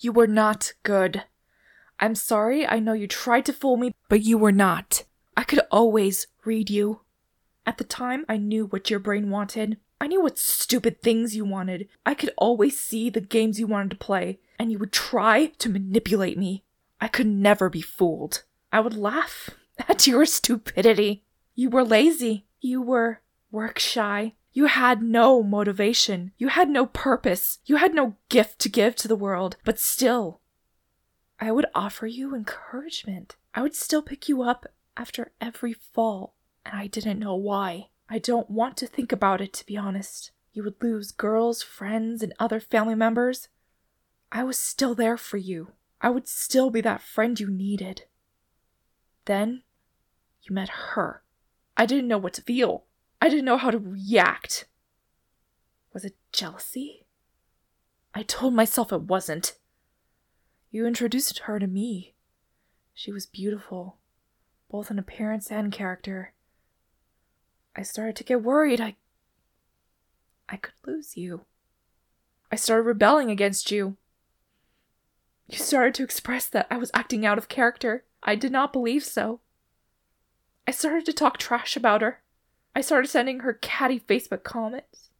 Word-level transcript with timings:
You 0.00 0.12
were 0.12 0.26
not 0.26 0.74
good. 0.82 1.24
I'm 1.98 2.14
sorry, 2.14 2.66
I 2.66 2.78
know 2.78 2.92
you 2.92 3.08
tried 3.08 3.44
to 3.46 3.52
fool 3.52 3.76
me, 3.76 3.92
but 4.08 4.22
you 4.22 4.38
were 4.38 4.52
not. 4.52 5.04
I 5.36 5.42
could 5.42 5.60
always 5.70 6.28
read 6.44 6.70
you. 6.70 7.00
At 7.66 7.78
the 7.78 7.84
time, 7.84 8.24
I 8.28 8.36
knew 8.36 8.66
what 8.66 8.90
your 8.90 9.00
brain 9.00 9.30
wanted. 9.30 9.78
I 10.00 10.06
knew 10.06 10.22
what 10.22 10.38
stupid 10.38 11.02
things 11.02 11.34
you 11.34 11.44
wanted. 11.44 11.88
I 12.06 12.14
could 12.14 12.30
always 12.38 12.78
see 12.78 13.10
the 13.10 13.20
games 13.20 13.58
you 13.58 13.66
wanted 13.66 13.90
to 13.90 13.96
play, 13.96 14.38
and 14.58 14.70
you 14.70 14.78
would 14.78 14.92
try 14.92 15.46
to 15.46 15.68
manipulate 15.68 16.38
me. 16.38 16.62
I 17.00 17.08
could 17.08 17.26
never 17.26 17.68
be 17.68 17.82
fooled. 17.82 18.44
I 18.72 18.80
would 18.80 18.96
laugh 18.96 19.50
at 19.88 20.06
your 20.06 20.24
stupidity. 20.26 21.24
You 21.56 21.70
were 21.70 21.84
lazy. 21.84 22.46
You 22.60 22.80
were 22.80 23.20
work 23.50 23.80
shy. 23.80 24.34
You 24.58 24.66
had 24.66 25.04
no 25.04 25.44
motivation. 25.44 26.32
You 26.36 26.48
had 26.48 26.68
no 26.68 26.86
purpose. 26.86 27.60
You 27.64 27.76
had 27.76 27.94
no 27.94 28.16
gift 28.28 28.58
to 28.58 28.68
give 28.68 28.96
to 28.96 29.06
the 29.06 29.14
world. 29.14 29.56
But 29.64 29.78
still, 29.78 30.40
I 31.38 31.52
would 31.52 31.66
offer 31.76 32.08
you 32.08 32.34
encouragement. 32.34 33.36
I 33.54 33.62
would 33.62 33.76
still 33.76 34.02
pick 34.02 34.28
you 34.28 34.42
up 34.42 34.66
after 34.96 35.30
every 35.40 35.74
fall, 35.74 36.34
and 36.66 36.76
I 36.76 36.88
didn't 36.88 37.20
know 37.20 37.36
why. 37.36 37.90
I 38.08 38.18
don't 38.18 38.50
want 38.50 38.76
to 38.78 38.88
think 38.88 39.12
about 39.12 39.40
it, 39.40 39.52
to 39.52 39.64
be 39.64 39.76
honest. 39.76 40.32
You 40.52 40.64
would 40.64 40.82
lose 40.82 41.12
girls, 41.12 41.62
friends, 41.62 42.20
and 42.20 42.34
other 42.40 42.58
family 42.58 42.96
members. 42.96 43.46
I 44.32 44.42
was 44.42 44.58
still 44.58 44.96
there 44.96 45.16
for 45.16 45.36
you. 45.36 45.70
I 46.00 46.10
would 46.10 46.26
still 46.26 46.70
be 46.70 46.80
that 46.80 47.00
friend 47.00 47.38
you 47.38 47.48
needed. 47.48 48.06
Then, 49.26 49.62
you 50.42 50.52
met 50.52 50.68
her. 50.90 51.22
I 51.76 51.86
didn't 51.86 52.08
know 52.08 52.18
what 52.18 52.32
to 52.32 52.42
feel. 52.42 52.86
I 53.20 53.28
didn't 53.28 53.44
know 53.44 53.56
how 53.56 53.70
to 53.70 53.78
react. 53.78 54.66
Was 55.92 56.04
it 56.04 56.16
jealousy? 56.32 57.04
I 58.14 58.22
told 58.22 58.54
myself 58.54 58.92
it 58.92 59.02
wasn't. 59.02 59.56
You 60.70 60.86
introduced 60.86 61.40
her 61.40 61.58
to 61.58 61.66
me. 61.66 62.14
She 62.94 63.12
was 63.12 63.26
beautiful, 63.26 63.96
both 64.70 64.90
in 64.90 64.98
appearance 64.98 65.50
and 65.50 65.72
character. 65.72 66.32
I 67.74 67.82
started 67.82 68.16
to 68.16 68.24
get 68.24 68.42
worried 68.42 68.80
I 68.80 68.96
I 70.48 70.56
could 70.56 70.74
lose 70.86 71.16
you. 71.16 71.44
I 72.50 72.56
started 72.56 72.84
rebelling 72.84 73.30
against 73.30 73.70
you. 73.70 73.96
You 75.46 75.58
started 75.58 75.94
to 75.94 76.04
express 76.04 76.46
that 76.48 76.66
I 76.70 76.76
was 76.76 76.90
acting 76.94 77.26
out 77.26 77.38
of 77.38 77.48
character. 77.48 78.04
I 78.22 78.34
did 78.34 78.50
not 78.52 78.72
believe 78.72 79.04
so. 79.04 79.40
I 80.66 80.70
started 80.70 81.04
to 81.06 81.12
talk 81.12 81.38
trash 81.38 81.76
about 81.76 82.02
her. 82.02 82.20
I 82.74 82.80
started 82.80 83.08
sending 83.08 83.40
her 83.40 83.54
catty 83.54 83.98
Facebook 84.00 84.44
comments. 84.44 85.10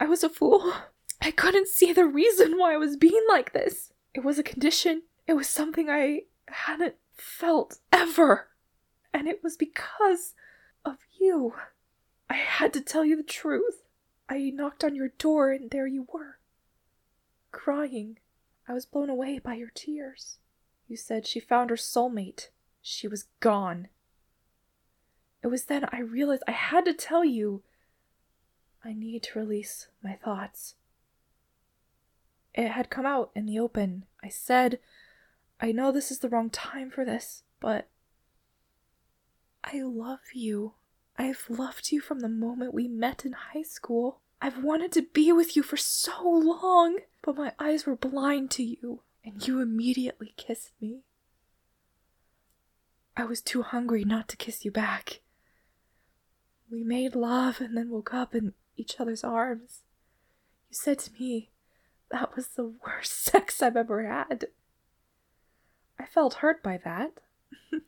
I 0.00 0.06
was 0.06 0.22
a 0.22 0.28
fool. 0.28 0.72
I 1.20 1.30
couldn't 1.30 1.68
see 1.68 1.92
the 1.92 2.06
reason 2.06 2.58
why 2.58 2.74
I 2.74 2.76
was 2.76 2.96
being 2.96 3.24
like 3.28 3.52
this. 3.52 3.92
It 4.14 4.24
was 4.24 4.38
a 4.38 4.44
condition. 4.44 5.02
It 5.26 5.34
was 5.34 5.48
something 5.48 5.90
I 5.90 6.22
hadn't 6.48 6.94
felt 7.16 7.78
ever. 7.92 8.48
And 9.12 9.26
it 9.26 9.42
was 9.42 9.56
because 9.56 10.34
of 10.84 10.98
you. 11.18 11.54
I 12.30 12.34
had 12.34 12.72
to 12.74 12.80
tell 12.80 13.04
you 13.04 13.16
the 13.16 13.22
truth. 13.22 13.82
I 14.28 14.50
knocked 14.54 14.84
on 14.84 14.94
your 14.94 15.08
door 15.18 15.50
and 15.50 15.70
there 15.70 15.86
you 15.86 16.06
were. 16.12 16.38
Crying. 17.50 18.18
I 18.68 18.74
was 18.74 18.86
blown 18.86 19.08
away 19.08 19.38
by 19.38 19.54
your 19.54 19.70
tears. 19.74 20.38
You 20.86 20.96
said 20.96 21.26
she 21.26 21.40
found 21.40 21.70
her 21.70 21.76
soulmate. 21.76 22.48
She 22.82 23.08
was 23.08 23.28
gone. 23.40 23.88
It 25.48 25.50
was 25.50 25.64
then 25.64 25.86
I 25.90 26.00
realized 26.00 26.42
I 26.46 26.52
had 26.52 26.84
to 26.84 26.92
tell 26.92 27.24
you. 27.24 27.62
I 28.84 28.92
need 28.92 29.22
to 29.22 29.38
release 29.38 29.88
my 30.04 30.12
thoughts. 30.12 30.74
It 32.52 32.68
had 32.68 32.90
come 32.90 33.06
out 33.06 33.30
in 33.34 33.46
the 33.46 33.58
open. 33.58 34.04
I 34.22 34.28
said, 34.28 34.78
I 35.58 35.72
know 35.72 35.90
this 35.90 36.10
is 36.10 36.18
the 36.18 36.28
wrong 36.28 36.50
time 36.50 36.90
for 36.90 37.02
this, 37.02 37.44
but 37.60 37.88
I 39.64 39.80
love 39.80 40.20
you. 40.34 40.74
I've 41.16 41.46
loved 41.48 41.92
you 41.92 42.02
from 42.02 42.20
the 42.20 42.28
moment 42.28 42.74
we 42.74 42.86
met 42.86 43.24
in 43.24 43.32
high 43.32 43.62
school. 43.62 44.20
I've 44.42 44.62
wanted 44.62 44.92
to 44.92 45.02
be 45.14 45.32
with 45.32 45.56
you 45.56 45.62
for 45.62 45.78
so 45.78 46.22
long, 46.22 46.98
but 47.22 47.38
my 47.38 47.54
eyes 47.58 47.86
were 47.86 47.96
blind 47.96 48.50
to 48.50 48.62
you, 48.62 49.00
and 49.24 49.48
you 49.48 49.62
immediately 49.62 50.34
kissed 50.36 50.72
me. 50.78 51.04
I 53.16 53.24
was 53.24 53.40
too 53.40 53.62
hungry 53.62 54.04
not 54.04 54.28
to 54.28 54.36
kiss 54.36 54.66
you 54.66 54.70
back. 54.70 55.22
We 56.70 56.82
made 56.82 57.14
love 57.14 57.60
and 57.60 57.76
then 57.76 57.90
woke 57.90 58.12
up 58.12 58.34
in 58.34 58.52
each 58.76 59.00
other's 59.00 59.24
arms. 59.24 59.82
You 60.68 60.74
said 60.74 60.98
to 61.00 61.12
me, 61.12 61.50
that 62.10 62.36
was 62.36 62.48
the 62.48 62.72
worst 62.86 63.12
sex 63.24 63.62
I've 63.62 63.76
ever 63.76 64.06
had. 64.06 64.46
I 65.98 66.06
felt 66.06 66.34
hurt 66.34 66.62
by 66.62 66.78
that. 66.84 67.20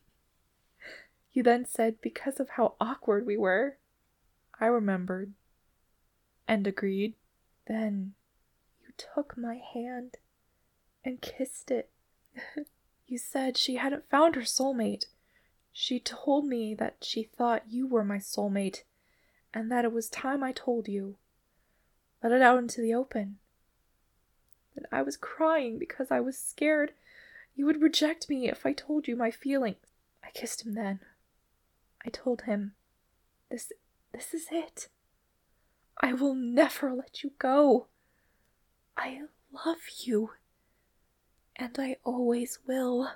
you 1.33 1.43
then 1.43 1.65
said 1.65 2.01
because 2.01 2.41
of 2.41 2.51
how 2.51 2.75
awkward 2.81 3.27
we 3.27 3.37
were. 3.37 3.77
I 4.59 4.67
remembered 4.67 5.33
and 6.49 6.67
agreed. 6.67 7.15
Then 7.67 8.15
you 8.83 8.93
took 8.97 9.39
my 9.39 9.61
hand 9.73 10.17
and 11.05 11.21
kissed 11.21 11.71
it. 11.71 11.91
you 13.07 13.19
said 13.19 13.57
she 13.57 13.77
hadn't 13.77 14.11
found 14.11 14.35
her 14.35 14.43
soulmate. 14.43 15.07
She 15.83 15.99
told 15.99 16.45
me 16.45 16.75
that 16.75 16.97
she 17.01 17.23
thought 17.23 17.71
you 17.73 17.87
were 17.87 18.05
my 18.05 18.19
soulmate 18.19 18.83
and 19.55 19.73
that 19.73 19.87
it 19.87 19.93
was 19.93 20.11
time 20.11 20.45
I 20.45 20.53
told 20.53 20.89
you. 20.89 21.17
Let 22.23 22.33
it 22.33 22.43
out 22.43 22.59
into 22.59 22.83
the 22.83 22.93
open. 22.93 23.39
Then 24.75 24.85
I 24.93 25.01
was 25.01 25.17
crying 25.17 25.79
because 25.79 26.11
I 26.11 26.21
was 26.21 26.37
scared 26.37 26.93
you 27.57 27.65
would 27.65 27.81
reject 27.81 28.29
me 28.29 28.47
if 28.47 28.67
I 28.67 28.75
told 28.75 29.09
you 29.09 29.17
my 29.17 29.31
feelings. 29.31 29.79
I 30.23 30.29
kissed 30.33 30.67
him 30.67 30.75
then. 30.75 31.01
I 32.05 32.11
told 32.11 32.43
him, 32.43 32.75
This 33.49 33.73
this 34.13 34.35
is 34.35 34.49
it. 34.53 34.89
I 35.99 36.13
will 36.13 36.35
never 36.35 36.93
let 36.93 37.25
you 37.25 37.33
go. 37.39 37.87
I 38.99 39.23
love 39.65 39.89
you. 40.05 40.33
And 41.57 41.75
I 41.79 41.97
always 42.05 42.59
will. 42.67 43.13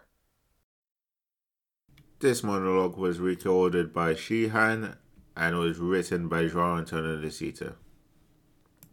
This 2.25 2.43
monologue 2.43 2.97
was 2.97 3.21
recorded 3.21 3.93
by 3.93 4.15
Sheahan 4.15 4.97
and 5.37 5.59
was 5.59 5.77
written 5.77 6.27
by 6.27 6.47
Joao 6.47 6.79
Antonio 6.79 7.21
de 7.21 7.31
Sita. 7.31 7.75